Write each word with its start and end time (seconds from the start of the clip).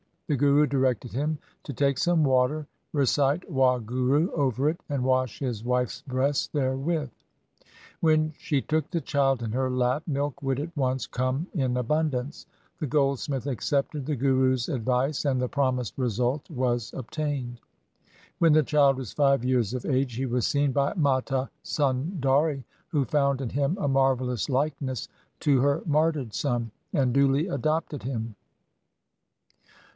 The 0.25 0.35
Guru 0.37 0.65
directed 0.65 1.11
him 1.11 1.37
to 1.63 1.73
take 1.73 1.97
some 1.97 2.23
water, 2.23 2.65
recite 2.93 3.43
Wahguru 3.51 4.31
over 4.31 4.69
it, 4.69 4.79
and 4.89 5.03
wash 5.03 5.39
his 5.39 5.63
wife's 5.63 6.01
breasts 6.03 6.47
there 6.47 6.77
with. 6.77 7.11
When 7.99 8.33
she 8.39 8.61
took 8.61 8.89
the 8.89 9.01
child 9.01 9.43
in 9.43 9.51
her 9.51 9.69
lap 9.69 10.03
milk 10.07 10.41
would 10.41 10.59
at 10.59 10.75
once 10.75 11.05
come 11.05 11.47
in 11.53 11.75
abundance. 11.77 12.47
The 12.79 12.87
goldsmith 12.87 13.45
accepted 13.45 14.05
the 14.05 14.15
Guru's 14.15 14.69
advice, 14.69 15.25
and 15.25 15.39
the 15.39 15.49
promised 15.49 15.95
result 15.97 16.49
was 16.49 16.93
obtained. 16.93 17.59
When 18.39 18.53
the 18.53 18.63
child 18.63 18.97
was 18.97 19.11
five 19.11 19.43
years 19.43 19.73
of 19.75 19.85
age, 19.85 20.15
he 20.15 20.25
was 20.25 20.47
seen 20.47 20.71
by 20.71 20.93
Mata 20.95 21.49
Sundari, 21.63 22.63
who 22.87 23.05
found 23.05 23.41
in 23.41 23.49
him 23.49 23.77
a 23.79 23.89
marvellous 23.89 24.49
likeness 24.49 25.09
to 25.41 25.59
her 25.59 25.83
martyred 25.85 26.33
son, 26.33 26.71
and 26.93 27.13
duly 27.13 27.47
adopted 27.47 28.01
him. 28.03 28.35